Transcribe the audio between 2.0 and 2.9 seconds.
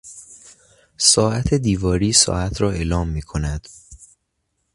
ساعت را